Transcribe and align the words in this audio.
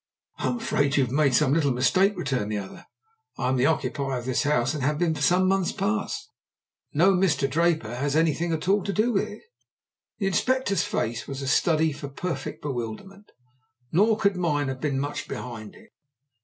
"I 0.39 0.47
am 0.47 0.57
afraid 0.57 0.97
you 0.97 1.03
have 1.03 1.13
made 1.13 1.35
some 1.35 1.53
little 1.53 1.69
mistake," 1.71 2.17
returned 2.17 2.51
the 2.51 2.57
other. 2.57 2.87
"I 3.37 3.49
am 3.49 3.55
the 3.55 3.67
occupier 3.67 4.17
of 4.17 4.25
this 4.25 4.41
house, 4.41 4.73
and 4.73 4.81
have 4.81 4.97
been 4.97 5.13
for 5.13 5.21
some 5.21 5.47
months 5.47 5.71
past. 5.71 6.27
No 6.91 7.13
Mr. 7.13 7.47
Draper 7.47 7.97
has 7.97 8.15
anything 8.15 8.51
at 8.51 8.67
all 8.67 8.81
to 8.85 8.91
do 8.93 9.11
with 9.13 9.27
it." 9.27 9.43
The 10.17 10.25
Inspector's 10.25 10.81
face 10.81 11.27
was 11.27 11.43
a 11.43 11.47
study 11.47 11.91
for 11.93 12.09
perfect 12.09 12.63
bewilderment. 12.63 13.31
Nor 13.91 14.17
could 14.17 14.35
mine 14.35 14.69
have 14.69 14.81
been 14.81 14.99
much 14.99 15.27
behind 15.27 15.75
it. 15.75 15.91